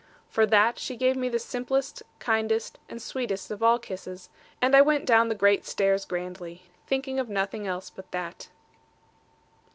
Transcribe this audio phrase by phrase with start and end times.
[0.27, 4.81] For that she gave me the simplest, kindest, and sweetest of all kisses; and I
[4.81, 8.49] went down the great stairs grandly, thinking of nothing else but that.